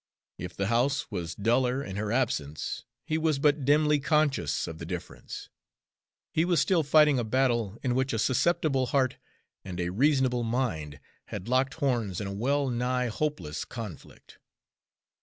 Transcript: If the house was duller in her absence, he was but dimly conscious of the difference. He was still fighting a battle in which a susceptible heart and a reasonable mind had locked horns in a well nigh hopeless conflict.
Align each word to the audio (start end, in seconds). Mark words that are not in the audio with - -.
If 0.39 0.55
the 0.57 0.65
house 0.65 1.11
was 1.11 1.35
duller 1.35 1.83
in 1.83 1.95
her 1.95 2.11
absence, 2.11 2.85
he 3.05 3.19
was 3.19 3.37
but 3.37 3.65
dimly 3.65 3.99
conscious 3.99 4.65
of 4.65 4.79
the 4.79 4.85
difference. 4.87 5.49
He 6.33 6.43
was 6.43 6.59
still 6.59 6.81
fighting 6.81 7.19
a 7.19 7.23
battle 7.23 7.77
in 7.83 7.93
which 7.93 8.11
a 8.11 8.17
susceptible 8.17 8.87
heart 8.87 9.17
and 9.63 9.79
a 9.79 9.89
reasonable 9.91 10.41
mind 10.41 10.99
had 11.25 11.47
locked 11.47 11.75
horns 11.75 12.19
in 12.19 12.25
a 12.25 12.33
well 12.33 12.67
nigh 12.71 13.09
hopeless 13.09 13.63
conflict. 13.63 14.39